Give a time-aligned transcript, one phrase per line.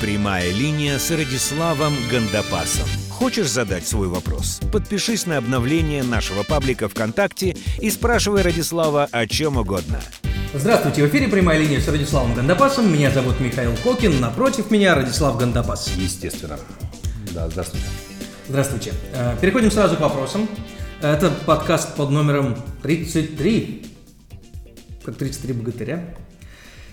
[0.00, 2.86] Прямая линия с Радиславом Гандапасом.
[3.10, 4.60] Хочешь задать свой вопрос?
[4.72, 10.00] Подпишись на обновление нашего паблика ВКонтакте и спрашивай Радислава о чем угодно.
[10.54, 12.92] Здравствуйте, в эфире прямая линия с Радиславом Гандапасом.
[12.92, 15.90] Меня зовут Михаил Кокин, напротив меня Радислав Гандапас.
[15.96, 16.60] Естественно.
[17.34, 17.86] Да, здравствуйте.
[18.48, 18.92] Здравствуйте.
[19.14, 20.48] Э, Переходим сразу к вопросам.
[21.02, 23.84] Это подкаст под номером 33.
[25.02, 26.14] Как 33 богатыря.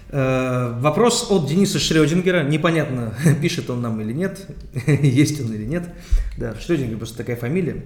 [0.09, 2.43] Э, Вопрос от Дениса Шрёдингера.
[2.43, 4.45] Непонятно, пишет он нам или нет,
[4.87, 5.89] есть он или нет.
[6.37, 7.85] Да, Шрёдингер просто такая фамилия.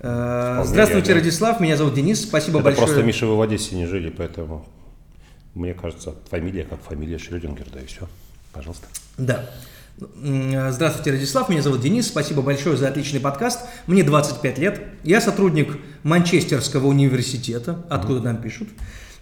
[0.00, 1.22] Э, Здравствуйте, верно.
[1.22, 2.86] Радислав, меня зовут Денис, спасибо Это большое.
[2.86, 4.66] просто, Миша, вы в Одессе не жили, поэтому,
[5.54, 8.08] мне кажется, фамилия как фамилия Шрёдингер, да и все.
[8.52, 8.86] Пожалуйста.
[9.18, 9.48] Да.
[10.22, 11.48] М, Здравствуйте, Радислав.
[11.48, 12.06] Меня зовут Денис.
[12.06, 13.60] Спасибо большое за отличный подкаст.
[13.86, 14.80] Мне 25 лет.
[15.02, 18.68] Я сотрудник Манчестерского университета, откуда нам пишут.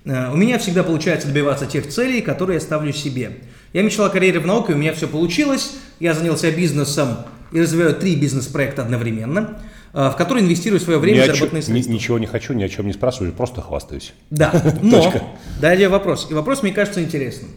[0.04, 3.38] Э, У меня всегда получается добиваться тех целей, которые я ставлю себе.
[3.72, 5.72] Я мечтал о карьере в науке, у меня все получилось.
[6.00, 7.16] Я занялся бизнесом
[7.52, 9.58] и развиваю три бизнес-проекта одновременно,
[9.92, 11.92] э, в которые инвестирую свое время Ни заработанные ни- средства.
[11.92, 14.12] ничего не хочу, ни о чем не спрашиваю, просто хвастаюсь.
[14.30, 15.12] Да, но
[15.60, 16.28] далее вопрос.
[16.30, 17.50] И вопрос мне кажется интересным.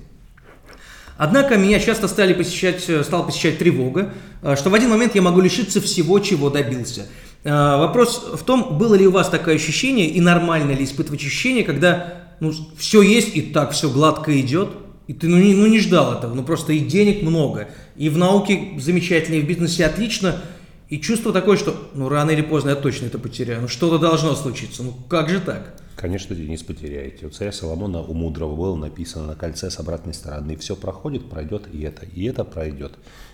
[1.20, 4.14] Однако меня часто стали посещать, э, стала посещать тревога,
[4.56, 7.08] что в один момент я могу лишиться всего, чего добился.
[7.44, 12.27] Вопрос в том, было ли у вас такое ощущение и нормально ли испытывать ощущение, когда
[12.40, 14.70] ну, все есть и так все гладко идет,
[15.08, 18.18] и ты ну, не, ну, не ждал этого, ну просто и денег много, и в
[18.18, 20.42] науке замечательно, и в бизнесе отлично,
[20.90, 24.36] и чувство такое, что ну рано или поздно я точно это потеряю, ну что-то должно
[24.36, 25.82] случиться, ну как же так?
[25.98, 27.26] Конечно, Денис, потеряете.
[27.26, 30.56] У царя Соломона, у мудрого было написано на кольце с обратной стороны.
[30.56, 32.94] Все проходит, пройдет и это, и это пройдет.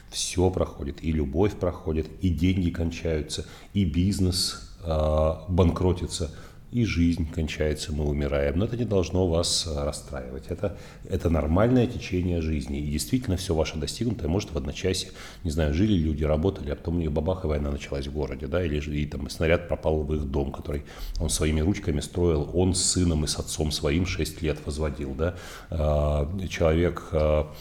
[0.09, 6.31] Все проходит, и любовь проходит, и деньги кончаются, и бизнес э, банкротится,
[6.74, 8.58] и жизнь кончается, мы умираем.
[8.58, 10.46] Но это не должно вас э, расстраивать.
[10.50, 10.76] Это,
[11.08, 12.80] это нормальное течение жизни.
[12.80, 15.12] И действительно все ваше достигнутое может в одночасье,
[15.44, 18.48] не знаю, жили люди, работали, а потом у них бабах и война началась в городе,
[18.48, 20.84] да, или и там снаряд пропал в их дом, который
[21.20, 25.36] он своими ручками строил, он с сыном и с отцом своим 6 лет возводил, да.
[25.70, 27.53] А, Человек а,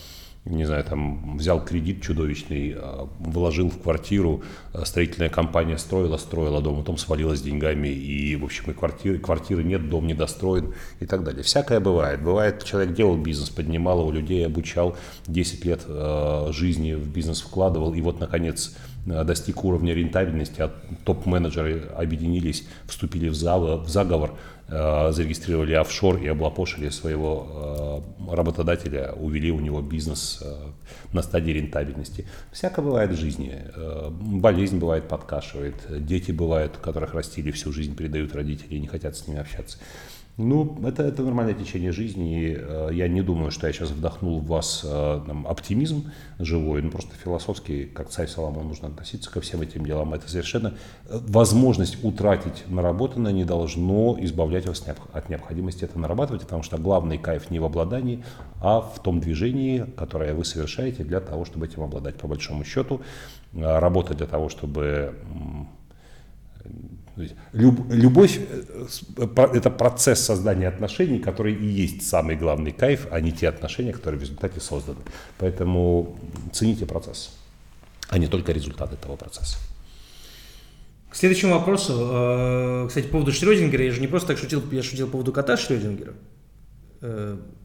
[0.45, 4.43] не знаю, там взял кредит чудовищный, а, вложил в квартиру,
[4.73, 9.63] а, строительная компания строила, строила дом, потом свалилась деньгами, и, в общем, и квартиры, квартиры
[9.63, 11.45] нет, дом недостроен и так далее.
[11.45, 12.23] Всякое бывает.
[12.23, 14.97] Бывает, человек делал бизнес, поднимал его людей, обучал,
[15.29, 18.77] 10 лет э, жизни в бизнес вкладывал, и вот, наконец,
[19.07, 20.71] достиг уровня рентабельности, а
[21.05, 24.35] топ-менеджеры объединились, вступили в заговор,
[24.69, 30.55] э, зарегистрировали офшор и облапошили своего э, работодателя, увели у него бизнес э,
[31.13, 32.27] на стадии рентабельности.
[32.53, 33.53] Всякое бывает в жизни.
[33.75, 39.17] Э, Болезнь бывает подкашивает, дети бывают, которых растили всю жизнь, передают родители и не хотят
[39.17, 39.79] с ними общаться.
[40.39, 42.41] Ну, это, это нормальное течение жизни.
[42.41, 46.81] И, э, я не думаю, что я сейчас вдохнул в вас э, там, оптимизм живой,
[46.81, 50.15] ну просто философски, как царь Соломон, нужно относиться ко всем этим делам.
[50.15, 50.69] Это совершенно
[51.05, 54.83] э, возможность утратить наработанное не должно избавлять вас
[55.13, 58.25] от необходимости это нарабатывать, потому что главный кайф не в обладании,
[58.59, 62.17] а в том движении, которое вы совершаете для того, чтобы этим обладать.
[62.17, 63.03] По большому счету,
[63.53, 65.15] э, работа для того, чтобы
[67.53, 73.21] люб- любовь э, про- это процесс создания отношений, который и есть самый главный кайф, а
[73.21, 74.99] не те отношения, которые в результате созданы.
[75.39, 76.19] Поэтому
[76.53, 77.31] цените процесс,
[78.09, 79.59] а не только результат этого процесса.
[81.11, 81.93] К следующему вопросу.
[82.11, 85.33] Э, Кстати, по поводу Шрёдингера, я же не просто так шутил, я шутил по поводу
[85.33, 86.15] кота Шрёдингера.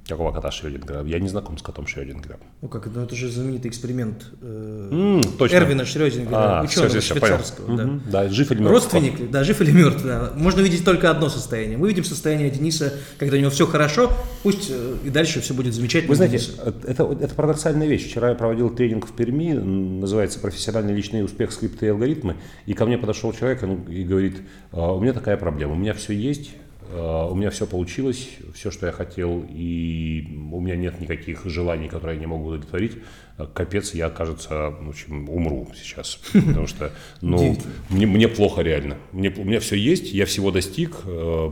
[0.07, 1.03] Э, Какого кота Шрёдингера?
[1.05, 2.37] Я не знаком с котом Шрёдингера.
[2.61, 5.55] Ну как, ну это же знаменитый эксперимент э, М, точно.
[5.57, 7.35] Эрвина Шрёдингера, А, ученого всё, всё, всё, понял.
[7.37, 7.77] швейцарского.
[7.77, 7.83] да.
[7.85, 8.01] Мгм.
[8.09, 8.71] Да, жив или мертв?
[8.73, 9.27] Родственник, ли?
[9.27, 10.31] да, жив или мертв, да.
[10.35, 11.77] Можно видеть только одно состояние.
[11.77, 14.11] Мы видим состояние Дениса, когда у него все хорошо,
[14.43, 16.09] пусть э, и дальше все будет замечательно.
[16.09, 16.73] Вы знаете, Дениса.
[16.87, 18.05] это, это парадоксальная вещь.
[18.07, 22.37] Вчера я проводил тренинг в Перми, называется «Профессиональный личный успех, скрипты и алгоритмы».
[22.65, 24.37] И ко мне подошел человек и говорит,
[24.71, 26.51] «А, у меня такая проблема, у меня все есть,
[26.91, 32.15] у меня все получилось, все, что я хотел, и у меня нет никаких желаний, которые
[32.15, 32.93] я не могу удовлетворить.
[33.37, 36.91] А, Капец, я, кажется, в общем, умру сейчас, потому что
[37.21, 37.57] ну,
[37.89, 38.97] мне, мне плохо реально.
[39.11, 41.51] Мне, у меня все есть, я всего достиг, э,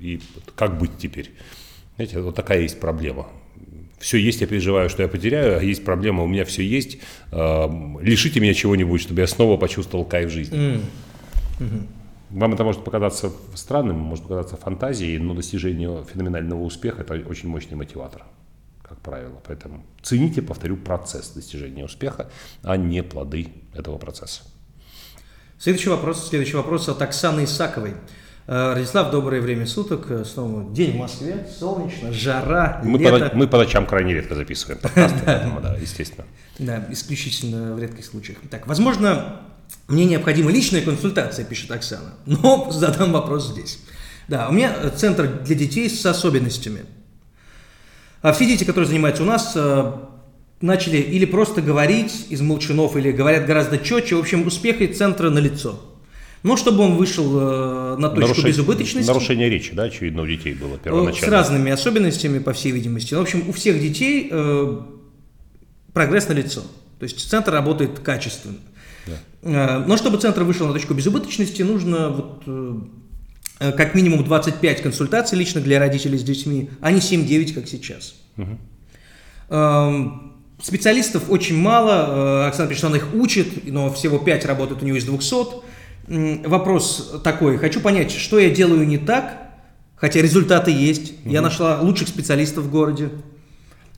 [0.00, 0.20] и
[0.54, 1.30] как быть теперь?
[1.96, 3.28] Знаете, вот такая есть проблема.
[3.98, 6.98] Все есть, я переживаю, что я потеряю, а есть проблема, у меня все есть.
[7.32, 10.80] Лишите меня чего-нибудь, чтобы я снова почувствовал кайф жизни.
[12.30, 17.74] Вам это может показаться странным, может показаться фантазией, но достижение феноменального успеха– это очень мощный
[17.74, 18.24] мотиватор,
[18.82, 19.40] как правило.
[19.46, 22.30] Поэтому цените, повторю, процесс достижения успеха,
[22.62, 24.42] а не плоды этого процесса.
[25.58, 27.94] Следующий вопрос, следующий вопрос от Оксаны Исаковой.
[28.46, 30.10] Э, Радислав, доброе время суток.
[30.10, 33.30] Э, Снова день в Москве, солнечно, жара, Мы, лето.
[33.30, 36.26] по, мы по ночам крайне редко записываем подкасты, поэтому, да, естественно.
[36.58, 38.38] Да, исключительно в редких случаях.
[38.50, 39.42] Так, возможно,
[39.88, 43.78] мне необходима личная консультация, пишет Оксана, но задам вопрос здесь.
[44.28, 46.84] Да, у меня центр для детей с особенностями.
[48.20, 49.92] А все дети, которые занимаются у нас, э,
[50.60, 54.16] начали или просто говорить из молчанов, или говорят гораздо четче.
[54.16, 55.80] В общем, успехи центра налицо.
[56.42, 59.08] Но чтобы он вышел э, на точку Нарушение- безубыточности...
[59.08, 61.36] Нарушение речи, да, очевидно, у детей было Э, С первоначально.
[61.36, 63.14] разными особенностями, по всей видимости.
[63.14, 64.80] В общем, у всех детей э,
[65.92, 66.60] прогресс налицо.
[66.98, 68.58] То есть центр работает качественно.
[69.42, 72.74] Э, но чтобы центр вышел на точку безубыточности, нужно вот, э,
[73.60, 78.14] э, как минимум 25 консультаций лично для родителей с детьми, а не 7-9, как сейчас.
[79.50, 85.04] Эм, Специалистов очень мало, Оксана она их учит, но всего 5 работают у нее из
[85.04, 85.62] 200.
[86.08, 89.38] М, Вопрос такой, хочу понять, что я делаю не так,
[89.94, 93.10] хотя результаты есть, я нашла лучших специалистов в городе.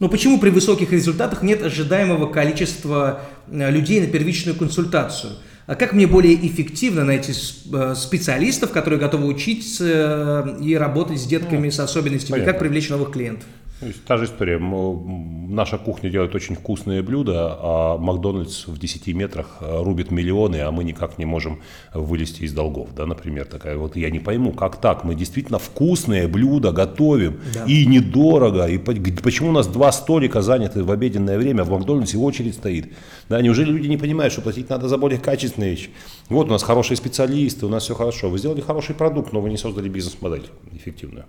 [0.00, 5.35] Но почему при высоких результатах нет ожидаемого количества э, людей на первичную консультацию?
[5.67, 11.26] А как мне более эффективно найти э, специалистов, которые готовы учиться э, и работать с
[11.26, 12.32] детками с особенностями?
[12.32, 12.52] понятно.
[12.52, 13.47] Как привлечь новых клиентов?
[13.81, 14.59] То есть та же история.
[14.59, 20.71] Наша кухня делает очень вкусные блюда, а Макдональдс в 10 метрах э, рубит миллионы, а
[20.71, 21.61] мы никак не можем
[21.94, 23.79] вылезти из долгов, да, например, такая.
[23.79, 25.05] Вот я не пойму, как так?
[25.05, 27.65] Мы действительно вкусные блюда готовим Да.
[27.65, 28.67] и недорого.
[28.67, 32.93] И почему у нас два столика заняты в обеденное время, а в Макдональдсе очередь стоит?
[33.31, 35.88] Да, неужели люди не понимают, что платить надо за более качественные вещи?
[36.29, 38.29] Вот у нас хорошие специалисты, у нас все хорошо.
[38.29, 41.25] Вы сделали хороший продукт, но вы не создали бизнес-модель эффективную.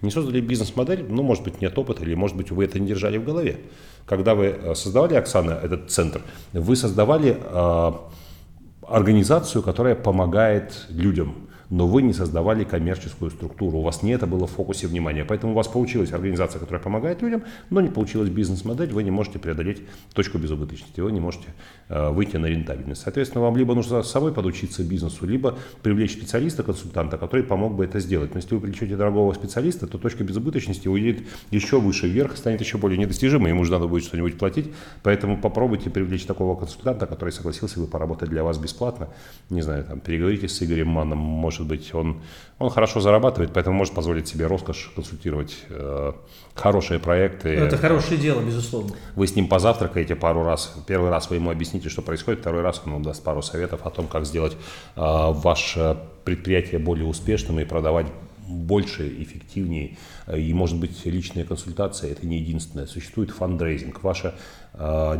[0.00, 3.18] Не создали бизнес-модель, ну, может быть, нет опыта, или, может быть, вы это не держали
[3.18, 3.58] в голове.
[4.06, 6.20] Когда вы э, создавали, Оксана, этот центр,
[6.52, 7.92] вы создавали э,
[8.86, 14.46] организацию, которая помогает людям, но вы не создавали коммерческую структуру, у вас не это было
[14.46, 15.24] в фокусе внимания.
[15.24, 19.38] Поэтому у вас получилась организация, которая помогает людям, но не получилась бизнес-модель, вы не можете
[19.38, 19.82] преодолеть
[20.12, 21.48] точку безубыточности, вы не можете
[21.88, 23.02] э, выйти на рентабельность.
[23.02, 28.00] Соответственно, вам либо нужно самой подучиться бизнесу, либо привлечь специалиста, консультанта, который помог бы это
[28.00, 28.34] сделать.
[28.34, 32.78] Но если вы привлечете дорогого специалиста, то точка безубыточности уедет еще выше вверх, станет еще
[32.78, 34.72] более недостижимой, ему же надо будет что-нибудь платить.
[35.02, 39.08] Поэтому попробуйте привлечь такого консультанта, который согласился бы поработать для вас бесплатно.
[39.50, 42.20] Не знаю, там, переговорите с Игорем Манном, может быть, он,
[42.58, 46.12] он хорошо зарабатывает, поэтому может позволить себе роскошь консультировать э,
[46.54, 47.50] хорошие проекты.
[47.50, 48.94] Это хорошее дело, безусловно.
[49.14, 50.74] Вы с ним позавтракаете пару раз.
[50.86, 53.90] Первый раз вы ему объясните, что происходит, второй раз он вам даст пару советов о
[53.90, 54.56] том, как сделать э,
[54.96, 58.06] ваше предприятие более успешным и продавать
[58.50, 59.96] больше, эффективнее.
[60.34, 62.86] И, может быть, личная консультация– это не единственное.
[62.86, 64.02] Существует фандрейзинг.
[64.02, 64.32] Ваша э,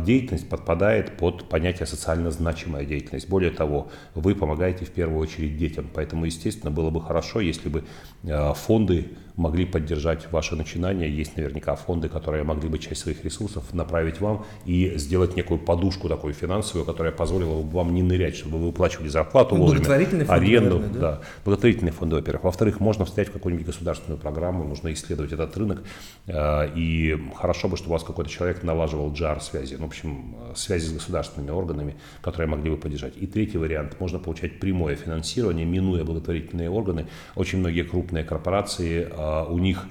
[0.05, 3.29] деятельность подпадает под понятие социально значимая деятельность.
[3.29, 5.87] Более того, вы помогаете в первую очередь детям.
[5.93, 7.83] Поэтому, естественно, было бы хорошо, если бы
[8.23, 11.09] э, фонды могли поддержать ваше начинание.
[11.09, 16.09] Есть наверняка фонды, которые могли бы часть своих ресурсов направить вам и сделать некую подушку
[16.09, 20.25] такую финансовую, которая позволила бы вам не нырять, чтобы вы выплачивали зарплату Ну, вовремя, благотворительные
[20.25, 20.75] фонды, аренду.
[20.79, 21.11] наверное, да?
[21.11, 22.43] да, благотворительные фонды, во-первых.
[22.43, 25.81] Во-вторых, можно встать в какую-нибудь государственную программу, нужно исследовать этот рынок.
[26.27, 30.53] э, И хорошо бы, чтобы у вас какой-то человек налаживал джар-связи, ну, в общем, э,
[30.55, 33.13] связи с государственными органами, которые могли бы поддержать.
[33.17, 37.07] И третий вариант, можно получать прямое финансирование, минуя благотворительные органы.
[37.35, 39.85] Очень многие крупные корпорации, э, у них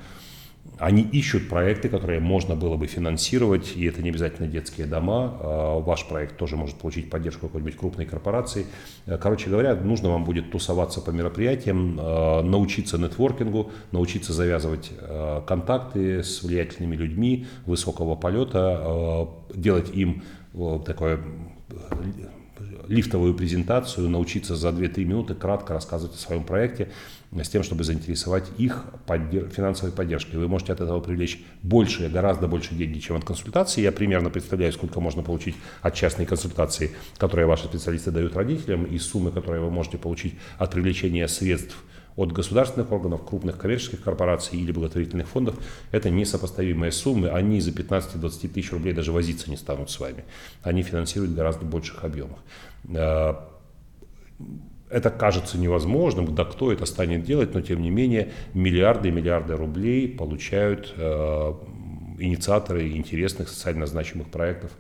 [0.81, 5.37] они ищут проекты, которые можно было бы финансировать, и это не обязательно детские дома.
[5.41, 8.67] А, Ваш проект тоже может получить поддержку какой-нибудь крупной корпорации.
[9.05, 15.43] Э, Короче говоря, нужно вам будет тусоваться по мероприятиям, э, научиться нетворкингу, научиться завязывать э,
[15.47, 20.23] контакты с влиятельными людьми высокого полета, делать им
[20.87, 21.21] такое
[22.89, 26.91] лифтовую презентацию, научиться за 2-3 минуты кратко рассказывать о своем проекте,
[27.33, 30.37] с тем, чтобы заинтересовать их поддер- финансовой поддержкой.
[30.37, 33.83] Вы можете от этого привлечь больше, гораздо больше деньги, чем от консультации.
[33.83, 38.99] Я примерно представляю, сколько можно получить от частной консультации, которые ваши специалисты дают родителям, и
[38.99, 41.77] суммы, которые вы можете получить от привлечения средств
[42.17, 45.57] от государственных органов, крупных коммерческих корпораций или благотворительных фондов,
[45.93, 47.29] это несопоставимые суммы.
[47.29, 50.25] Они за 15-20 тысяч рублей даже возиться не станут с вами.
[50.63, 52.39] Они финансируют гораздо больших объемах.
[52.89, 53.35] Э,
[54.91, 59.55] Это кажется невозможным, да кто это станет делать, но тем не менее миллиарды и миллиарды
[59.55, 61.55] рублей получают э,
[62.19, 64.73] инициаторы интересных социально значимых проектов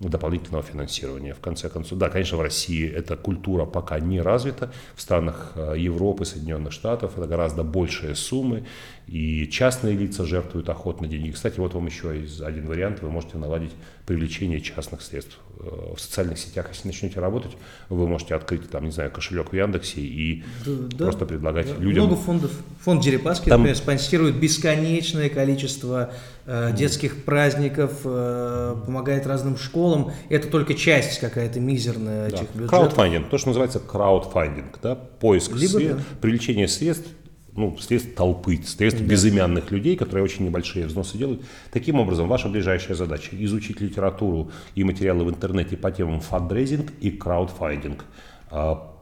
[0.00, 1.34] дополнительного финансирования.
[1.34, 4.72] В конце концов, да, конечно, в России эта культура пока не развита.
[4.94, 8.64] В странах э, Европы, Соединенных Штатов это гораздо большие суммы,
[9.06, 11.30] и частные лица жертвуют охотно деньги.
[11.30, 13.02] Кстати, вот вам еще один вариант.
[13.02, 13.72] Вы можете наладить
[14.06, 15.38] привлечение частных средств.
[15.60, 17.52] Э, в социальных сетях, если начнете работать,
[17.88, 21.82] вы можете открыть, там, не знаю, кошелек в Яндексе и да, просто предлагать да.
[21.82, 22.06] людям...
[22.06, 22.50] Много фондов.
[22.80, 23.60] Фонд Дерипаски, там...
[23.60, 26.12] например, спонсирует бесконечное количество
[26.46, 30.12] э, детских праздников, э, помогает разным школам.
[30.28, 32.36] Это только часть какая-то мизерная да.
[32.36, 32.70] этих бюджетов.
[32.70, 36.18] Краудфандинг, то, что называется краудфандинг, да, поиск Либо, средств, да.
[36.20, 37.08] привлечение средств
[37.56, 39.06] ну, средств толпы, средств да.
[39.06, 41.42] безымянных людей, которые очень небольшие взносы делают.
[41.70, 47.10] Таким образом, ваша ближайшая задача– изучить литературу и материалы в интернете по темам фандрейзинг и
[47.10, 48.04] краудфандинг.
[48.50, 48.92] А,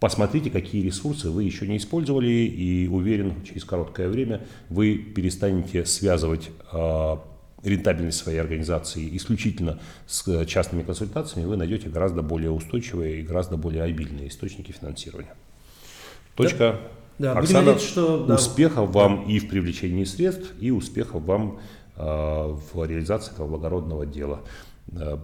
[0.00, 6.50] посмотрите, какие ресурсы вы еще не использовали, и уверен, через короткое время вы перестанете связывать
[6.72, 7.22] а,
[7.62, 13.82] рентабельность своей организации исключительно с частными консультациями, вы найдете гораздо более устойчивые и гораздо более
[13.82, 15.34] обильные источники финансирования.
[16.34, 16.80] Точка.
[17.20, 17.34] Да.
[17.34, 18.36] Оксана, надеяться, что, да.
[18.36, 21.60] успехов вам и в привлечении средств, и успехов вам
[21.96, 24.40] э, в реализации этого благородного дела.
[24.92, 25.18] Э,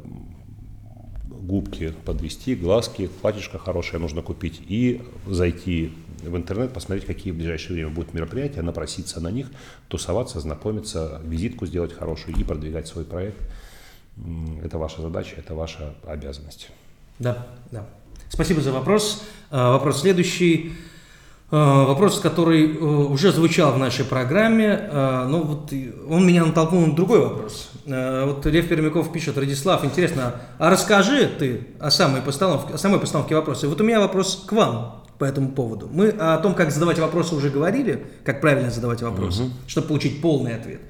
[1.25, 5.91] губки подвести, глазки, платьишко хорошее нужно купить и зайти
[6.23, 9.51] в интернет, посмотреть, какие в ближайшее время будут мероприятия, напроситься на них,
[9.89, 13.39] тусоваться, знакомиться, визитку сделать хорошую и продвигать свой проект.
[14.63, 16.69] Это ваша задача, это ваша обязанность.
[17.19, 17.87] Да, да.
[18.29, 19.23] Спасибо за вопрос.
[19.51, 20.75] А, вопрос следующий.
[21.49, 25.73] Э, вопрос, который э, уже звучал в нашей программе, э, но вот
[26.09, 27.71] он меня натолкнул на другой вопрос.
[27.85, 33.37] Вот Лев Пермяков пишет, Радислав, интересно, а расскажи ты о самой постановке, о самой постановке
[33.37, 33.69] вопроса.
[33.69, 35.89] вот у меня вопрос к вам по этому поводу.
[35.93, 39.53] Мы о том, как задавать вопросы, уже говорили, как правильно задавать вопросы, угу.
[39.69, 40.81] чтобы получить полный ответ.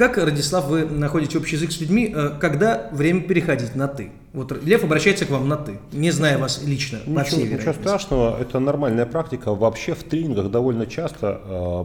[0.00, 4.10] Как, Радислав, вы находите общий язык с людьми, э, когда время переходить на «ты»?
[4.32, 8.40] Вот Лев обращается к вам на «ты», не зная вас лично, по всей Ничего страшного,
[8.40, 9.52] это нормальная практика.
[9.54, 11.84] Вообще в тренингах довольно часто э,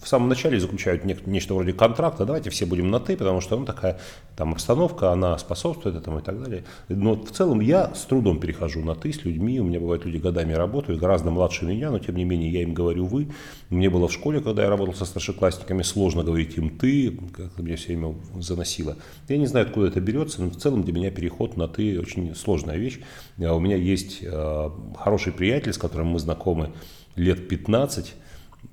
[0.00, 3.64] в самом начале заключают нечто вроде контракта, давайте все будем на «ты», потому что ну,
[3.64, 3.98] такая
[4.36, 6.64] там обстановка, она способствует этому и так далее.
[6.88, 10.18] Но в целом я с трудом перехожу на «ты» с людьми, у меня бывают люди
[10.18, 13.28] годами работают, гораздо младше меня, но тем не менее я им говорю «вы».
[13.70, 17.76] Мне было в школе, когда я работал со старшеклассниками, сложно говорить им «ты», как меня
[17.76, 18.96] все время заносило.
[19.28, 22.34] Я не знаю, откуда это берется, но в целом для меня переход на «ты» очень
[22.34, 23.00] сложная вещь.
[23.42, 26.72] А у меня есть э, хороший приятель, с которым мы знакомы
[27.16, 28.14] лет 15,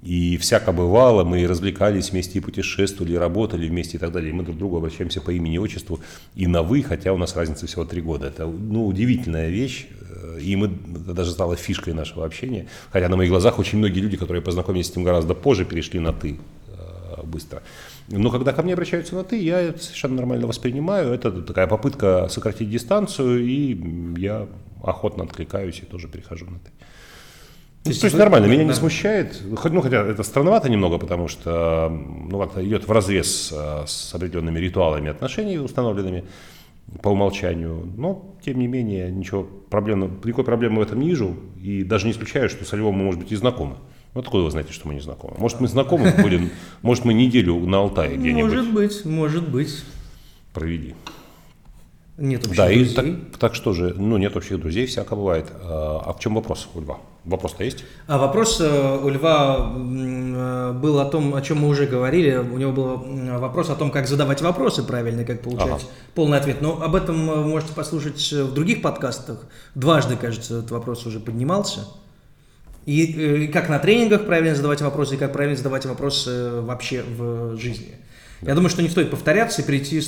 [0.05, 4.31] и всяко бывало, мы развлекались вместе, и путешествовали, работали вместе и так далее.
[4.33, 5.99] Мы друг к другу обращаемся по имени и отчеству
[6.35, 8.27] и на «вы», хотя у нас разница всего три года.
[8.27, 9.87] Это ну, удивительная вещь,
[10.39, 12.67] и мы, это даже стало фишкой нашего общения.
[12.91, 16.13] Хотя на моих глазах очень многие люди, которые познакомились с этим гораздо позже, перешли на
[16.13, 17.63] «ты» э, быстро.
[18.07, 21.13] Но когда ко мне обращаются на «ты», я это совершенно нормально воспринимаю.
[21.13, 24.47] Это такая попытка сократить дистанцию, и я
[24.83, 26.71] охотно откликаюсь и тоже перехожу на «ты».
[27.85, 31.87] То есть, то есть нормально, меня не смущает, ну хотя это странновато немного, потому что
[31.89, 36.23] ну как-то идет в разрез э, с определенными ритуалами отношений установленными
[37.03, 41.83] по умолчанию, но тем не менее ничего проблем, никакой проблемы в этом не вижу и
[41.83, 43.75] даже не исключаю, что со Львом мы, может быть, и знакомы.
[44.15, 45.35] Откуда вы знаете, что мы не знакомы?
[45.37, 46.49] Может, мы знакомы будем,
[46.81, 48.51] может, мы неделю на Алтае где-нибудь.
[48.51, 49.83] Может быть, может быть.
[50.53, 50.95] Проведи.
[52.17, 52.85] Нет общих да, друзей.
[52.85, 55.47] И так, так что же, ну нет общих друзей, всяко бывает.
[55.61, 56.97] А, а в чем вопрос у Льва?
[57.25, 57.83] Вопрос-то есть?
[58.07, 62.37] А вопрос э, у Льва э, был о том, о чем мы уже говорили.
[62.37, 65.81] У него был вопрос о том, как задавать вопросы правильно, как получать ага.
[66.13, 66.61] полный ответ.
[66.61, 69.39] Но об этом вы можете послушать в других подкастах.
[69.73, 71.87] Дважды, кажется, этот вопрос уже поднимался.
[72.85, 77.03] И, э, и как на тренингах правильно задавать вопросы, и как правильно задавать вопросы вообще
[77.03, 77.95] в жизни.
[78.41, 78.51] Да.
[78.51, 80.01] Я думаю, что не стоит повторяться и прийти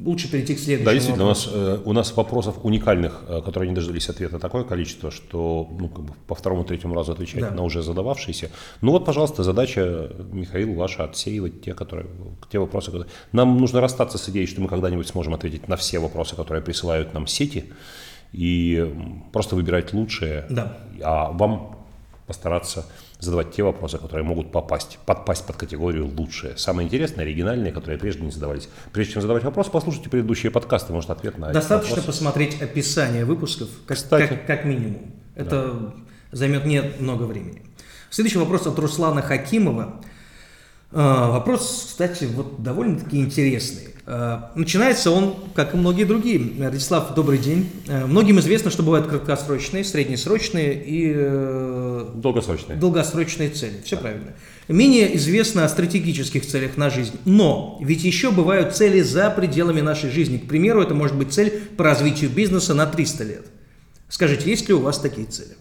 [0.00, 0.84] лучше перейти к следующему.
[0.84, 1.50] Да, действительно, вопросу.
[1.50, 5.68] у нас, э, у нас вопросов уникальных, э, которые не дождались ответа, такое количество, что
[5.78, 7.50] ну, как бы по второму-третьему разу отвечать да.
[7.50, 8.50] на уже задававшиеся.
[8.80, 12.06] Ну вот, пожалуйста, задача, Михаил, ваша отсеивать те, которые,
[12.50, 12.90] те вопросы.
[12.90, 13.10] Которые...
[13.32, 17.14] Нам нужно расстаться с идеей, что мы когда-нибудь сможем ответить на все вопросы, которые присылают
[17.14, 17.72] нам сети,
[18.32, 18.92] и
[19.32, 20.76] просто выбирать лучшие, да.
[21.02, 21.78] а вам
[22.26, 22.86] постараться
[23.24, 26.56] задавать те вопросы, которые могут попасть, подпасть под категорию лучшие.
[26.56, 28.68] Самые интересные, оригинальные, которые прежде не задавались.
[28.92, 33.98] Прежде чем задавать вопрос, послушайте предыдущие подкасты, может ответ на Достаточно посмотреть описание выпусков, как,
[34.08, 35.12] как, как минимум.
[35.34, 35.94] Это да.
[36.32, 37.62] займет не много времени.
[38.10, 40.00] Следующий вопрос от Руслана Хакимова.
[40.92, 43.93] А, вопрос, кстати, вот довольно-таки интересный.
[44.06, 46.62] А, начинается он, как и многие другие.
[46.62, 47.70] Радислав, добрый день.
[47.88, 52.76] А, многим известно, что бывают краткосрочные, среднесрочные и э, э, Долгосрочные.
[52.78, 53.80] долгосрочные цели.
[53.84, 54.34] Все правильно.
[54.68, 57.18] Менее известно о стратегических целях на жизнь.
[57.24, 60.36] Но ведь еще бывают цели за пределами нашей жизни.
[60.36, 63.46] К примеру, это может быть цель по развитию бизнеса на 300 лет.
[64.08, 65.56] Скажите, есть ли у вас такие цели?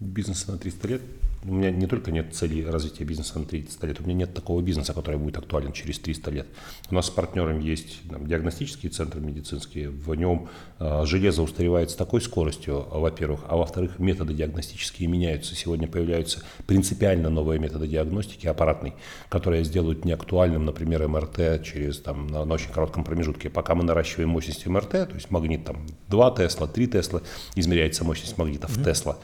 [0.00, 1.02] Бизнеса на 300 лет?
[1.44, 4.60] У меня не только нет цели развития бизнеса на 300 лет, у меня нет такого
[4.60, 6.46] бизнеса, который будет актуален через 300 лет.
[6.90, 10.48] У нас с партнером есть там, диагностические центры медицинские, в нем
[10.80, 15.54] э, железо устаревает с такой скоростью, во-первых, а во-вторых, методы диагностические меняются.
[15.54, 18.94] Сегодня появляются принципиально новые методы диагностики аппаратной,
[19.28, 23.48] которые сделают неактуальным, например, МРТ через, там, на, на очень коротком промежутке.
[23.48, 27.22] Пока мы наращиваем мощность МРТ, то есть магнит там 2 Тесла, 3 Тесла,
[27.54, 29.18] измеряется мощность магнитов в Тесла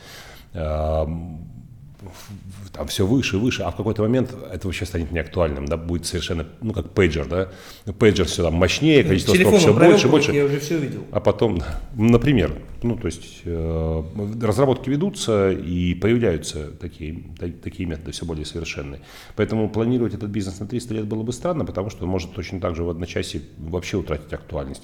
[2.72, 6.46] там все выше, выше, а в какой-то момент это вообще станет неактуальным, да, будет совершенно,
[6.60, 7.48] ну, как пейджер, да,
[7.92, 10.32] пейджер все там мощнее, количество строк все больше, больше.
[10.32, 11.04] Я уже все видел.
[11.12, 11.62] А потом,
[11.94, 14.02] например, ну, то есть э,
[14.42, 17.24] разработки ведутся и появляются такие,
[17.62, 19.00] такие методы все более совершенные.
[19.36, 22.60] Поэтому планировать этот бизнес на 300 лет было бы странно, потому что он может точно
[22.60, 24.82] так же в одночасье вообще утратить актуальность.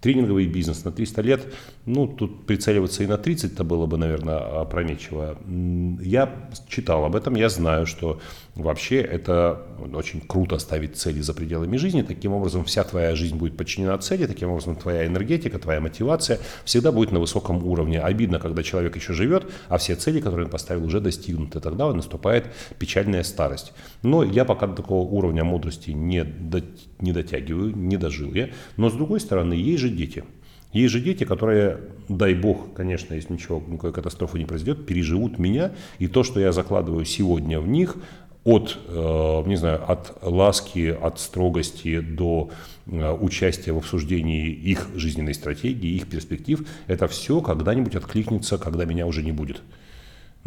[0.00, 1.52] Тренинговый бизнес на 300 лет,
[1.86, 5.38] ну, тут прицеливаться и на 30 это было бы, наверное, опрометчиво.
[6.00, 8.20] Я читал об этом, я знаю, что
[8.54, 9.62] вообще это
[9.92, 12.02] очень круто ставить цели за пределами жизни.
[12.02, 16.92] Таким образом, вся твоя жизнь будет подчинена цели, таким образом, твоя энергетика, твоя мотивация всегда
[16.92, 18.00] будет на высоком уровне.
[18.00, 21.60] Обидно, когда человек еще живет, а все цели, которые он поставил, уже достигнуты.
[21.60, 22.46] Тогда наступает
[22.78, 23.72] печальная старость.
[24.02, 26.62] Но я пока до такого уровня мудрости не, до,
[27.00, 28.50] не дотягиваю, не дожил я.
[28.76, 30.24] Но, с другой стороны, есть же же дети.
[30.72, 31.78] Есть же дети, которые,
[32.08, 36.52] дай бог, конечно, если ничего, никакой катастрофы не произойдет, переживут меня, и то, что я
[36.52, 37.96] закладываю сегодня в них,
[38.44, 42.50] от, э, не знаю, от ласки, от строгости до
[42.86, 49.06] э, участия в обсуждении их жизненной стратегии, их перспектив, это все когда-нибудь откликнется, когда меня
[49.06, 49.62] уже не будет.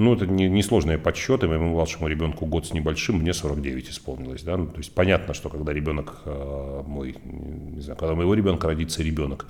[0.02, 1.48] Ну, это не, не сложные подсчеты.
[1.48, 4.42] Моему младшему ребенку год с небольшим, мне 49 исполнилось.
[4.42, 4.58] Да?
[4.58, 9.04] Ну, то есть понятно, что когда ребенок э, мой, не знаю, когда моего ребенка родится
[9.04, 9.46] ребенок,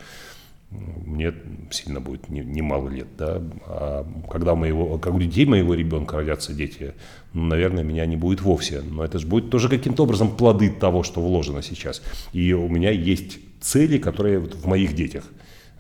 [0.70, 1.34] мне
[1.70, 6.54] сильно будет немало не лет, да, а когда, моего, когда у детей моего ребенка родятся
[6.54, 6.94] дети,
[7.34, 11.04] ну, наверное, меня не будет вовсе, но это же будет тоже каким-то образом плоды того,
[11.04, 12.02] что вложено сейчас.
[12.32, 15.24] И у меня есть цели, которые вот в моих детях–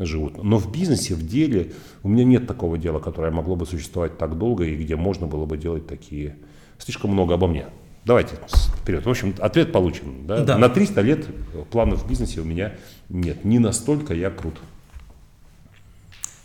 [0.06, 0.44] живут.
[0.44, 4.38] Но в бизнесе, в деле у меня нет такого дела, которое могло бы существовать так
[4.38, 6.36] долго и где можно было бы делать такие...
[6.78, 7.68] Слишком много обо мне.
[8.06, 8.36] Давайте
[8.82, 9.06] вперед.
[9.06, 10.26] В общем, ответ получен.
[10.26, 10.44] Да?
[10.44, 10.58] Да.
[10.58, 11.28] На 300 лет
[11.70, 12.74] планов в бизнесе у меня
[13.10, 13.46] нет.
[13.46, 14.56] Не настолько я крут.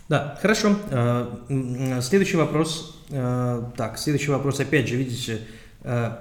[0.07, 0.75] Да, хорошо.
[0.89, 3.01] Э, следующий вопрос.
[3.09, 5.41] Э, так, следующий вопрос, опять же, видите,
[5.83, 6.11] э,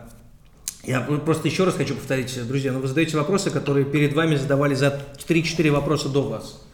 [0.85, 4.75] я просто еще раз хочу повторить, друзья, ну вы задаете вопросы, которые перед вами задавали
[4.75, 6.66] за 3-4 вопроса до вас.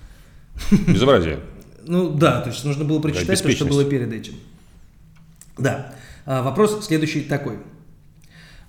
[0.87, 1.41] Безобразие.
[1.85, 4.35] Ну да, то есть нужно было прочитать то, что было перед этим.
[5.59, 5.95] Да.
[6.25, 7.59] А, вопрос следующий такой.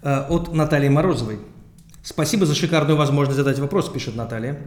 [0.01, 1.39] А, от Натальи Морозовой.
[2.01, 4.59] Спасибо за шикарную возможность задать вопрос, пишет Наталья.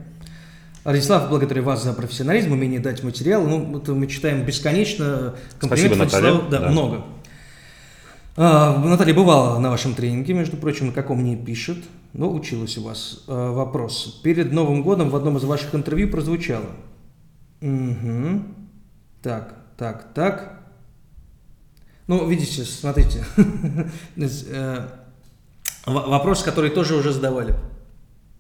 [0.85, 3.43] Радислав, благодарю вас за профессионализм, умение дать материал.
[3.43, 5.35] Ну, это мы читаем бесконечно.
[5.61, 6.41] Спасибо, Наталья.
[6.49, 7.05] Да, да, много.
[8.37, 11.79] А, Наталья бывала на вашем тренинге, между прочим, на каком не пишет,
[12.13, 13.25] но училась у вас.
[13.27, 14.21] А, вопрос.
[14.23, 16.67] Перед Новым годом в одном из ваших интервью прозвучало–
[17.61, 18.43] Угу.
[19.23, 20.63] Так, так, так.
[22.07, 23.25] Ну, видите, смотрите.
[24.17, 24.89] Э,
[25.87, 27.55] вопрос, который тоже уже задавали.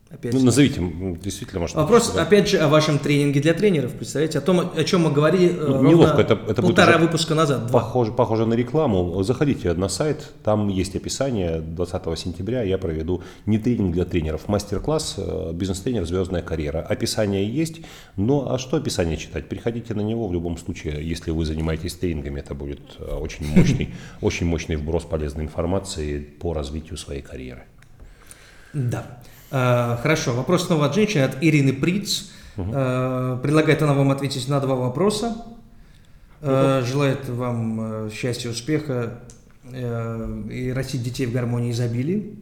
[0.09, 0.81] Опять ну, назовите,
[1.21, 3.93] действительно, может Вопрос, быть, опять же, о вашем тренинге для тренеров.
[3.93, 7.73] Представляете, о том, о чем мы говорили ну, неловко, это, это полтора выпуска назад.
[7.73, 9.21] Похоже, похоже на рекламу.
[9.25, 11.61] Заходите на сайт, там есть описание.
[11.61, 16.07] 20 сентября я проведу не тренинг для тренеров, мастер-класс э, «Бизнес-тренер.
[16.07, 16.83] Звездная карьера».
[16.83, 17.81] Описание есть,
[18.15, 19.49] но а что описание читать?
[19.49, 23.93] Приходите на него в любом случае, если вы занимаетесь тренингами, это будет э, очень мощный,
[24.21, 27.65] очень мощный вброс полезной информации по развитию своей карьеры.
[28.73, 29.05] Да.
[29.51, 32.31] Э, хорошо, вопрос снова от женщины, от Ирины Приц.
[32.57, 32.71] Угу.
[33.43, 35.37] Предлагает она вам ответить на два вопроса.
[36.41, 36.87] Угу.
[36.87, 39.21] Желает вам счастья, успеха
[39.73, 42.39] и растить детей в гармонии и изобилии.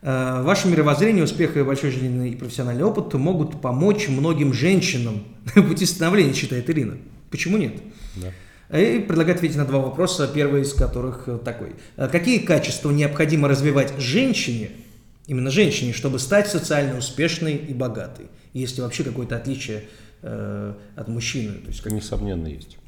[0.00, 5.24] Ваше мировоззрение, успех и большой жизненный и профессиональный опыт могут помочь многим женщинам
[5.54, 6.96] на пути становления, считает Ирина.
[7.30, 7.74] Почему нет?
[8.16, 8.78] Да.
[8.78, 11.74] И предлагает ответить на два вопроса, первый из которых такой.
[11.96, 14.70] Какие качества необходимо развивать женщине–
[15.26, 18.26] именно женщине, чтобы стать социально успешной и богатой?
[18.52, 19.84] Есть ли вообще какое-то отличие
[20.22, 21.54] э, от мужчины?
[21.54, 21.92] То есть, как...
[21.92, 22.78] Несомненно, есть.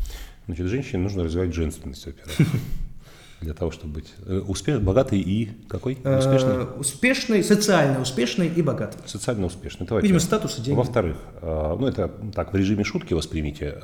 [0.47, 2.37] Значит, женщине нужно развивать женственность, во-первых.
[3.41, 4.79] Для того, чтобы быть э, успеш...
[4.79, 5.99] богатой и какой?
[6.03, 6.67] Э, успешной?
[6.79, 9.01] Успешной, социально успешной и богатой.
[9.07, 9.87] Социально успешной.
[9.87, 10.07] Давайте.
[10.07, 10.77] Видимо, статус и деньги.
[10.79, 13.79] Во-вторых, э, ну это так, в режиме шутки воспримите.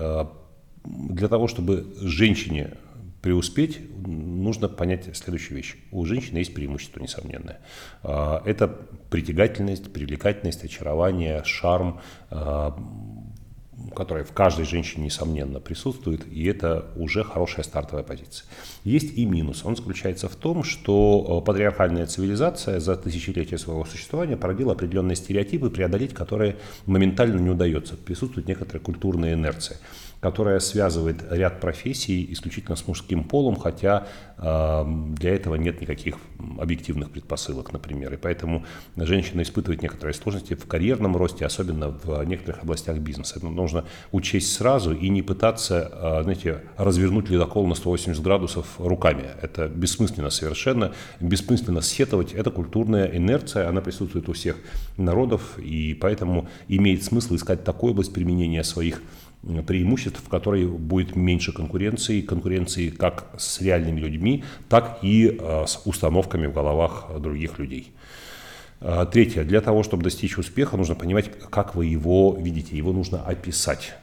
[0.85, 2.79] Для того, чтобы женщине
[3.23, 5.77] преуспеть, нужно понять следующую вещь.
[5.91, 7.61] У женщины есть преимущество несомненное.
[8.03, 8.69] А, это
[9.11, 12.77] притягательность, привлекательность, очарование, шарм, а,
[13.95, 18.47] которая в каждой женщине, несомненно, присутствует, и это уже хорошая стартовая позиция.
[18.85, 19.65] Есть и минус.
[19.65, 25.71] Он заключается в том, что э, патриархальная цивилизация за тысячелетия своего существования породила определенные стереотипы,
[25.71, 26.57] преодолеть которые
[26.87, 27.97] моментально не удается.
[27.97, 29.79] Присутствует некоторая культурная инерция
[30.21, 34.07] которая связывает ряд профессий исключительно с мужским полом, хотя
[34.37, 34.85] э,
[35.17, 36.17] для этого нет никаких
[36.59, 38.13] объективных предпосылок, например.
[38.13, 38.65] И поэтому
[38.97, 43.39] женщина испытывает некоторые сложности в карьерном росте, особенно в некоторых областях бизнеса.
[43.39, 49.25] Это нужно учесть сразу и не пытаться, э, знаете, развернуть ледокол на 180 градусов руками.
[49.41, 52.35] Это бессмысленно совершенно, бессмысленно сетовать.
[52.35, 54.57] Это культурная инерция, она присутствует у всех
[54.99, 59.01] народов, и поэтому имеет смысл искать такую область применения своих
[59.67, 65.81] преимуществ, в которой будет меньше конкуренции, конкуренции как с реальными людьми, так и э, с
[65.85, 67.93] установками в головах других людей.
[68.81, 69.45] Э, третье.
[69.45, 72.77] Для того, чтобы достичь успеха, нужно понимать, как вы его видите.
[72.77, 73.95] Его нужно описать.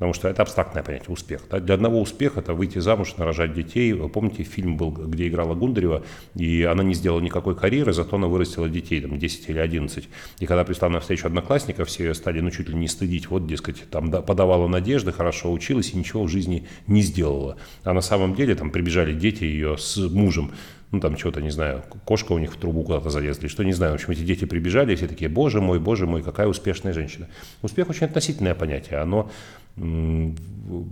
[0.00, 1.42] Потому что это абстрактное понятие успех.
[1.50, 1.60] Да?
[1.60, 3.92] Для одного успеха это выйти замуж, нарожать детей.
[3.92, 6.02] Вы помните, фильм был, где играла Гундарева,
[6.34, 10.08] и она не сделала никакой карьеры, зато она вырастила детей, там, 10 или 11.
[10.38, 13.28] И когда пришла на встречу одноклассников, все ее стали, ну, чуть ли не стыдить.
[13.28, 17.58] Вот, дескать, там да, подавала надежды, хорошо училась и ничего в жизни не сделала.
[17.84, 20.52] А на самом деле там прибежали дети ее с мужем,
[20.92, 23.92] ну, там что-то, не знаю, кошка у них в трубу куда-то залезла, что, не знаю.
[23.92, 27.28] В общем, эти дети прибежали, все такие, боже мой, боже мой, какая успешная женщина.
[27.62, 29.30] Успех очень относительное понятие, оно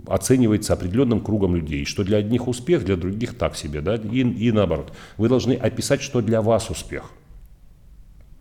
[0.07, 4.51] оценивается определенным кругом людей, что для одних успех, для других так себе, да, и, и
[4.51, 4.93] наоборот.
[5.17, 7.11] Вы должны описать, что для вас успех.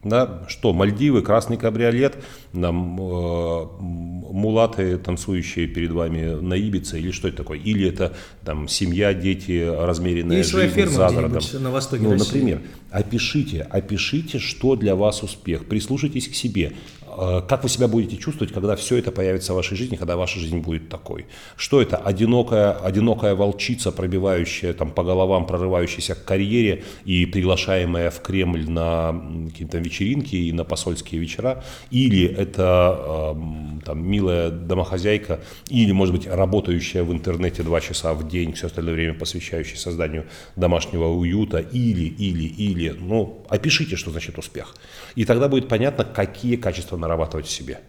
[0.04, 7.26] Да, что, Мальдивы, красный кабриолет, там, э, мулаты, танцующие перед вами на Ибице, или что
[7.26, 7.58] это такое?
[7.58, 11.40] Или это там, семья, дети, размеренная Есть жизнь ферма за городом.
[11.60, 12.26] на востоке ну, России.
[12.26, 12.60] Например,
[12.92, 15.64] опишите, опишите, что для вас успех.
[15.66, 16.74] Прислушайтесь к себе.
[17.20, 20.38] Э, как вы себя будете чувствовать, когда все это появится в вашей жизни, когда ваша
[20.38, 21.26] жизнь будет такой?
[21.56, 21.96] Что это?
[21.96, 29.48] Одинокая, одинокая волчица, пробивающая там, по головам, прорывающаяся к карьере и приглашаемая в Кремль на
[29.50, 31.64] какие-то вечеринки и на посольские вечера?
[31.90, 38.28] Или это э, там, милая домохозяйка, или, может быть, работающая в интернете два часа в
[38.28, 44.38] день, все остальное время посвящающая созданию домашнего уюта, или, или, или, ну, опишите, что значит
[44.38, 44.76] успех.
[45.16, 47.80] И тогда будет понятно, какие качества нарабатывать в себе.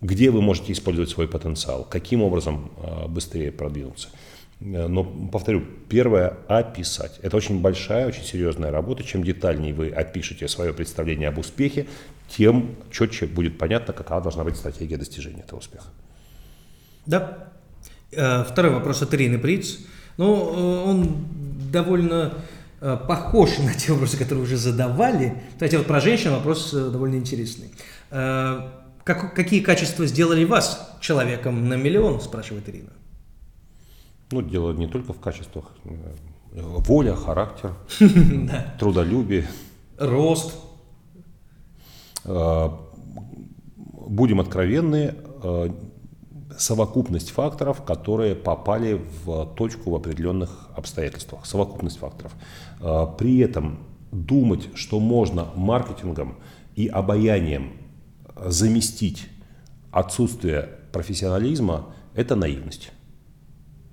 [0.00, 4.08] Где вы можете использовать свой потенциал, каким образом а, быстрее продвинуться.
[4.60, 7.18] Э, но, повторю, первое– описать.
[7.22, 9.04] Это очень большая, очень серьезная работа.
[9.04, 11.86] Чем детальнее вы опишете свое представление об успехе,
[12.28, 15.86] тем четче будет понятно, какова должна быть стратегия достижения этого успеха.
[17.06, 17.48] Да.
[18.12, 19.78] Э, второй вопрос от Ирины Приц.
[20.16, 21.26] Ну, э, он
[21.72, 22.34] довольно
[23.06, 25.42] похож на те вопросы, которые уже задавали.
[25.52, 27.70] Кстати, вот про женщин вопрос довольно интересный.
[28.10, 32.90] Как, какие качества сделали вас человеком на миллион, спрашивает Ирина.
[34.32, 35.66] Ну, дело не только в качествах.
[36.52, 37.74] Воля, характер,
[38.78, 39.46] трудолюбие.
[39.98, 40.54] Рост.
[42.24, 42.68] Э,
[44.06, 45.70] будем откровенны, э,
[46.58, 51.46] совокупность факторов, которые попали в точку в определенных обстоятельствах.
[51.46, 52.32] Совокупность факторов.
[52.82, 53.78] Э, при этом
[54.10, 56.36] думать, что можно маркетингом
[56.74, 57.72] и обаянием
[58.44, 59.28] заместить
[59.90, 62.92] отсутствие профессионализма, это наивность.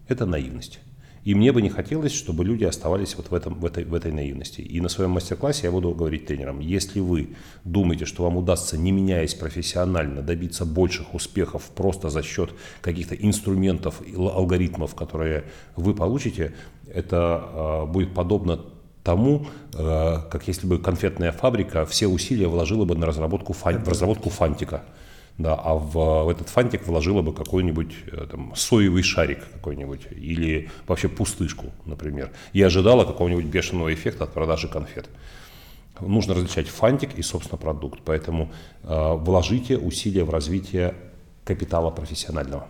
[0.07, 0.79] Это наивность.
[1.23, 4.11] И мне бы не хотелось, чтобы люди оставались вот в, этом, в, этой, в этой
[4.11, 4.61] наивности.
[4.61, 8.91] И на своем мастер-классе я буду говорить тренерам, если вы думаете, что вам удастся, не
[8.91, 15.43] меняясь профессионально, добиться больших успехов просто за счет каких-то инструментов, алгоритмов, которые
[15.75, 16.53] вы получите,
[16.91, 18.61] это э, будет подобно
[19.09, 23.89] тому, э, как если бы конфетная фабрика все усилия вложила бы на разработку, фан, в
[23.89, 24.83] разработку фантика.
[25.39, 30.69] Да, а в, в этот фантик вложила бы какой-нибудь э, там, соевый шарик какой-нибудь или
[30.87, 32.29] вообще пустышку, например.
[32.53, 35.09] И ожидала какого-нибудь бешеного эффекта от продажи конфет.
[35.99, 38.01] Нужно различать фантик и, собственно, продукт.
[38.05, 38.51] Поэтому
[38.83, 40.93] э, вложите усилия в развитие
[41.45, 42.67] капитала профессионального.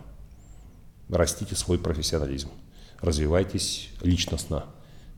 [1.10, 2.49] Растите свой профессионализм.
[3.02, 4.63] Развивайтесь личностно.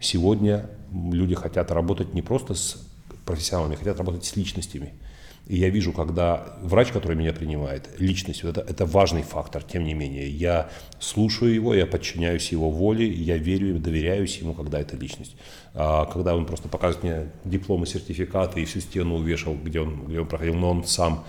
[0.02, 2.86] Сегодня люди хотят работать не просто с
[3.26, 4.94] профессионалами, хотят работать с личностями–
[5.48, 9.94] и я вижу, когда врач, который меня принимает, личность, это, это важный фактор, тем не
[9.94, 10.30] менее.
[10.30, 15.36] Я слушаю его, я подчиняюсь его воле, я верю и доверяюсь ему, когда это личность.
[15.74, 20.22] А когда он просто показывает мне дипломы, сертификаты и всю стену увешал, где он, где
[20.22, 21.26] он проходил, но он сам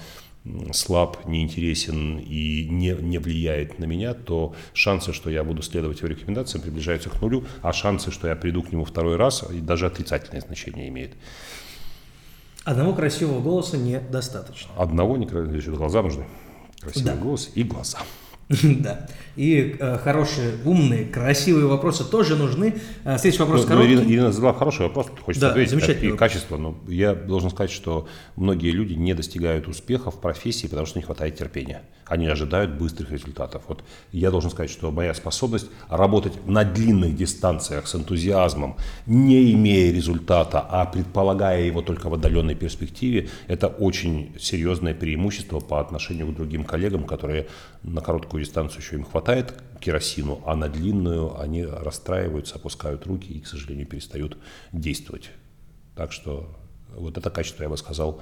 [0.72, 6.08] слаб, неинтересен и не, не влияет на меня, то шансы, что я буду следовать его
[6.08, 10.40] рекомендациям, приближаются к нулю, а шансы, что я приду к нему второй раз, даже отрицательное
[10.40, 11.12] значение имеет.
[12.64, 14.70] Одного красивого голоса недостаточно.
[14.76, 15.26] Одного не
[15.76, 16.24] глаза нужны.
[16.80, 17.16] Красивый да.
[17.16, 17.98] голос и глаза.
[18.62, 19.06] Да.
[19.36, 22.74] И э, хорошие, умные, красивые вопросы тоже нужны.
[23.04, 23.94] Э, следующий вопрос ну, короткий.
[23.94, 26.02] Ирина, Ирина задала хороший вопрос, хочется да, ответить.
[26.02, 26.56] И качество.
[26.56, 31.04] Но я должен сказать, что многие люди не достигают успеха в профессии, потому что не
[31.04, 31.82] хватает терпения.
[32.12, 33.62] Они ожидают быстрых результатов.
[33.68, 39.90] Вот я должен сказать, что моя способность работать на длинных дистанциях с энтузиазмом, не имея
[39.90, 46.34] результата, а предполагая его только в отдаленной перспективе, это очень серьезное преимущество по отношению к
[46.34, 47.46] другим коллегам, которые
[47.82, 53.40] на короткую дистанцию еще им хватает керосину, а на длинную они расстраиваются, опускают руки и,
[53.40, 54.36] к сожалению, перестают
[54.70, 55.30] действовать.
[55.96, 56.54] Так что
[56.94, 58.20] вот это качество, я бы сказал,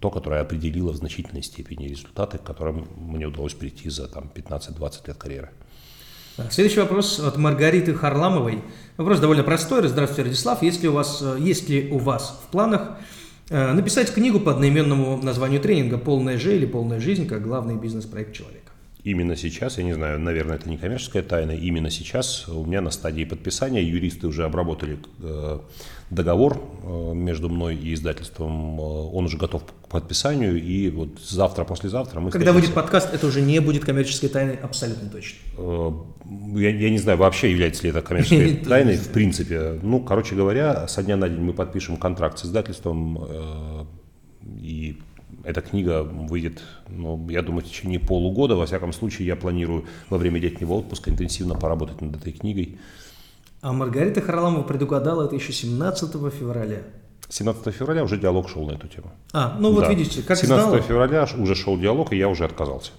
[0.00, 5.06] то, которое определило в значительной степени результаты, к которым мне удалось прийти за там, 15-20
[5.06, 5.50] лет карьеры.
[6.50, 8.62] Следующий вопрос от Маргариты Харламовой.
[8.98, 9.86] Вопрос довольно простой.
[9.88, 10.62] Здравствуйте, Радислав.
[10.62, 12.98] Есть ли у вас, есть ли у вас в планах
[13.48, 18.34] э, написать книгу по одноименному названию тренинга «Полная же» или «Полная жизнь» как главный бизнес-проект
[18.34, 18.65] человека?
[19.06, 22.90] Именно сейчас, я не знаю, наверное, это не коммерческая тайна, именно сейчас у меня на
[22.90, 25.58] стадии подписания юристы уже обработали э,
[26.10, 31.62] договор э, между мной и издательством, э, он уже готов к подписанию, и вот завтра,
[31.62, 35.38] послезавтра мы Когда выйдет подкаст, это уже не будет коммерческой тайной, абсолютно точно.
[36.58, 39.78] Я, я не знаю, вообще является ли это коммерческой тайной, в принципе.
[39.82, 43.86] Ну, короче говоря, со дня на день мы подпишем контракт с издательством,
[44.60, 44.98] и
[45.46, 48.56] эта книга выйдет, ну, я думаю, в течение полугода.
[48.56, 52.78] Во всяком случае, я планирую во время летнего отпуска интенсивно поработать над этой книгой.
[53.60, 56.82] А Маргарита Харламова предугадала это еще 17 февраля.
[57.28, 59.12] 17 февраля уже диалог шел на эту тему.
[59.32, 59.90] А, ну вот да.
[59.90, 60.82] видите, как 17 знала...
[60.82, 62.90] февраля уже шел диалог, и я уже отказался.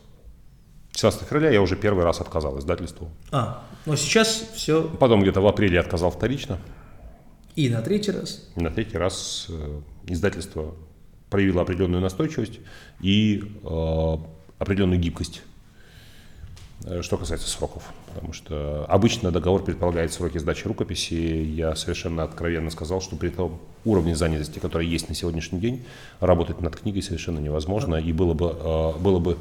[0.93, 3.09] 17 февраля я уже первый раз отказал издательству.
[3.31, 4.83] А, но сейчас все...
[4.99, 6.59] Потом где-то в апреле отказал вторично.
[7.55, 8.49] И на третий раз?
[8.55, 10.75] И на третий раз э, издательство
[11.29, 12.59] проявила определенную настойчивость
[13.01, 14.17] и э,
[14.59, 15.41] определенную гибкость,
[16.85, 17.83] э, что касается сроков.
[18.13, 21.13] Потому что обычно договор предполагает сроки сдачи рукописи.
[21.13, 25.85] Я совершенно откровенно сказал, что при том уровне занятости, который есть на сегодняшний день,
[26.19, 27.95] работать над книгой совершенно невозможно.
[27.95, 29.37] И было бы, э, было бы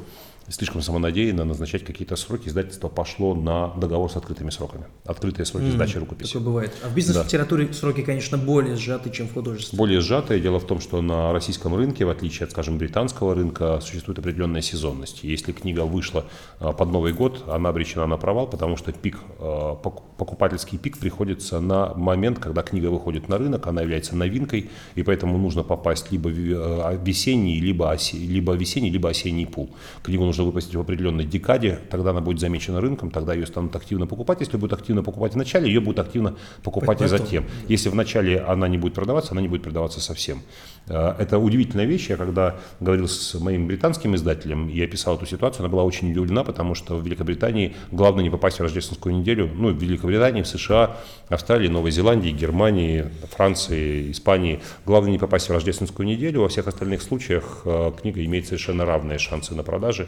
[0.49, 2.47] слишком самонадеянно назначать какие-то сроки.
[2.47, 4.85] Издательство пошло на договор с открытыми сроками.
[5.05, 6.33] Открытые сроки mm, сдачи рукописи.
[6.33, 6.73] Такое бывает.
[6.83, 7.73] А в бизнес-литературе да.
[7.73, 9.77] сроки, конечно, более сжаты, чем в художестве.
[9.77, 10.39] Более сжатые.
[10.39, 14.61] Дело в том, что на российском рынке, в отличие от, скажем, британского рынка, существует определенная
[14.61, 15.23] сезонность.
[15.23, 16.25] Если книга вышла
[16.59, 21.59] а, под Новый год, она обречена на провал, потому что пик, а, покупательский пик приходится
[21.59, 26.29] на момент, когда книга выходит на рынок, она является новинкой, и поэтому нужно попасть либо
[26.29, 29.69] в а, весенний, либо, осе, либо весенний, либо осенний пул.
[30.03, 33.75] Книгу нужно нужно выпустить в определенной декаде, тогда она будет замечена рынком, тогда ее станут
[33.75, 34.39] активно покупать.
[34.39, 37.45] Если будет активно покупать в начале, ее будут активно покупать и затем.
[37.67, 40.41] Если в начале она не будет продаваться, она не будет продаваться совсем.
[40.87, 42.09] Э, это удивительная вещь.
[42.09, 46.43] Я когда говорил с моим британским издателем и описал эту ситуацию, она была очень удивлена,
[46.43, 49.49] потому что в Великобритании главное не попасть в рождественскую неделю.
[49.53, 50.97] Ну, в Великобритании, в США,
[51.29, 54.59] Австралии, Новой Зеландии, Германии, Франции, Испании.
[54.85, 56.41] Главное не попасть в рождественскую неделю.
[56.41, 60.07] Во всех остальных случаях э, книга имеет совершенно равные шансы на продажи.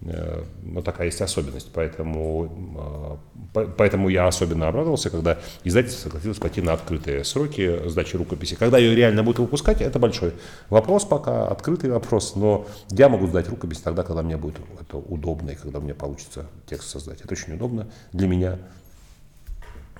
[0.00, 3.18] Э, но такая есть особенность, поэтому,
[3.54, 8.54] э, поэтому я особенно обрадовался, когда издательство согласилось пойти на открытые сроки сдачи рукописи.
[8.54, 10.34] Когда ее реально будут выпускать, это большой
[10.70, 15.50] вопрос пока, открытый вопрос, но я могу сдать рукопись тогда, когда мне будет это удобно
[15.50, 17.20] и когда мне получится текст создать.
[17.20, 18.58] Это очень удобно для меня,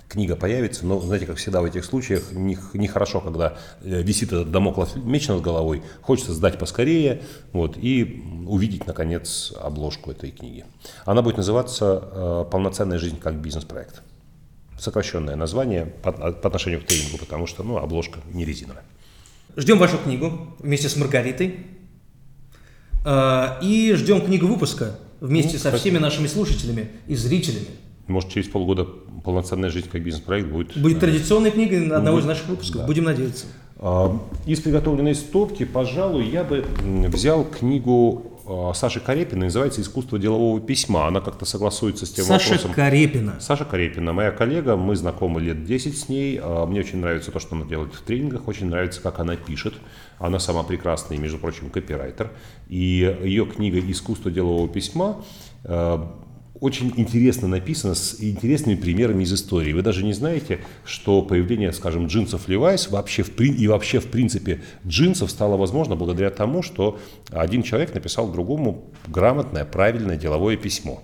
[0.09, 4.51] книга появится, но, знаете, как всегда в этих случаях, нехорошо, не когда э, висит этот
[4.51, 10.64] домоклов меч над головой, хочется сдать поскорее вот, и увидеть, наконец, обложку этой книги.
[11.05, 14.03] Она будет называться э, «Полноценная жизнь как бизнес-проект».
[14.79, 18.85] Сокращенное название по, по отношению к тренингу, потому что ну, обложка не резиновая.
[19.57, 21.66] Ждем вашу книгу вместе с Маргаритой.
[23.05, 27.66] Э, и ждем книгу выпуска вместе ну, со всеми нашими слушателями и зрителями.
[28.09, 28.85] Может, через полгода
[29.25, 30.77] полноценная жизнь как бизнес-проект будет.
[30.77, 32.81] Будет традиционной книгой одного из наших выпусков.
[32.81, 32.87] Да.
[32.87, 33.47] Будем надеяться.
[33.77, 36.64] А, из приготовленной стопки, пожалуй, я бы
[37.09, 41.07] взял книгу а, Саши Карепина, называется «Искусство делового письма».
[41.07, 42.71] Она как-то согласуется с тем Саша вопросом.
[42.71, 43.37] Саша Карепина.
[43.40, 46.40] Саша Карепина, моя коллега, мы знакомы лет 10 с ней.
[46.42, 49.75] А, мне очень нравится то, что она делает в тренингах, очень нравится, как она пишет.
[50.18, 52.33] Она сама прекрасный, между прочим, копирайтер.
[52.68, 55.23] И ее книга «Искусство делового письма»
[56.61, 59.73] очень интересно написано с интересными примерами из истории.
[59.73, 64.62] Вы даже не знаете, что появление, скажем, джинсов Levi's вообще в, и вообще в принципе
[64.87, 66.99] джинсов стало возможно благодаря тому, что
[67.31, 71.03] один человек написал другому грамотное, правильное деловое письмо.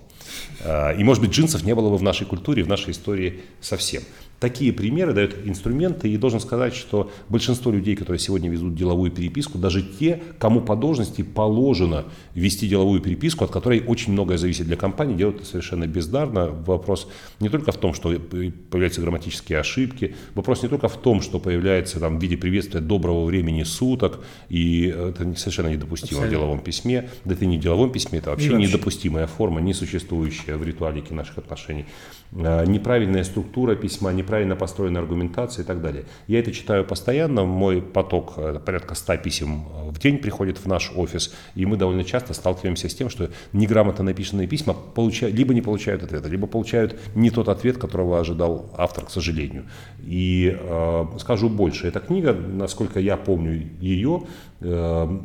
[0.63, 4.03] А, и, может быть, джинсов не было бы в нашей культуре, в нашей истории совсем.
[4.39, 9.57] Такие примеры дают инструменты, и должен сказать, что большинство людей, которые сегодня везут деловую переписку,
[9.57, 14.75] даже те, кому по должности положено вести деловую переписку, от которой очень многое зависит для
[14.75, 16.47] компании, делают это совершенно бездарно.
[16.47, 17.07] Вопрос
[17.39, 21.99] не только в том, что появляются грамматические ошибки, вопрос не только в том, что появляется
[21.99, 24.19] там, в виде приветствия доброго времени суток,
[24.49, 26.27] и это совершенно недопустимо Абсолютно.
[26.27, 27.09] в деловом письме.
[27.23, 31.13] Да это не в деловом письме, это вообще, вообще недопустимая форма, не существующая в ритуалике
[31.13, 31.85] наших отношений.
[32.33, 36.05] А, неправильная структура письма, неправильно построенная аргументация и так далее.
[36.27, 40.65] Я это читаю постоянно, мой поток, э, порядка 100 писем э, в день приходит в
[40.65, 45.53] наш офис, и мы довольно часто сталкиваемся с тем, что неграмотно написанные письма получают, либо
[45.53, 49.65] не получают ответа, либо получают не тот ответ, которого ожидал автор, к сожалению.
[50.03, 54.23] И э, скажу больше, эта книга, насколько я помню ее,
[54.61, 55.19] э,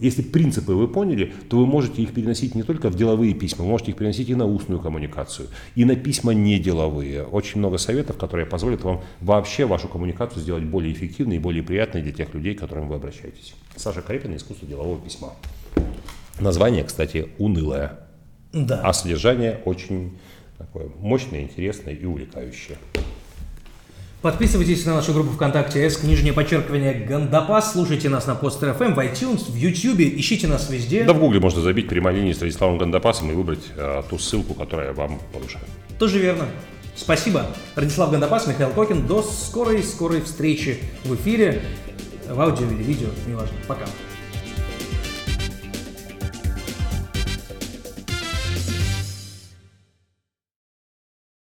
[0.00, 3.70] если принципы вы поняли, то вы можете их переносить не только в деловые письма, вы
[3.70, 7.24] можете их переносить и на устную коммуникацию, и на письма не деловые.
[7.24, 12.02] Очень много советов, которые позволят вам вообще вашу коммуникацию сделать более эффективной и более приятной
[12.02, 13.54] для тех людей, к которым вы обращаетесь.
[13.76, 15.32] Саша Карепина «Искусство делового письма».
[16.40, 17.98] Название, кстати, унылое,
[18.52, 18.80] да.
[18.84, 20.18] а содержание очень
[20.56, 22.78] такое мощное, интересное и увлекающее.
[24.20, 28.98] Подписывайтесь на нашу группу ВКонтакте с нижнее подчеркивание Гандапас, слушайте нас на Постер FM, в
[28.98, 31.04] iTunes, в YouTube, ищите нас везде.
[31.04, 34.54] Да в Гугле можно забить прямой линии с Радиславом Гандапасом и выбрать э, ту ссылку,
[34.54, 35.60] которая вам по душе.
[36.00, 36.46] Тоже верно.
[36.96, 37.46] Спасибо.
[37.76, 39.06] Радислав Гандапас, Михаил Кокин.
[39.06, 41.62] До скорой-скорой встречи в эфире,
[42.28, 43.56] в аудио или видео, неважно.
[43.68, 43.84] Пока.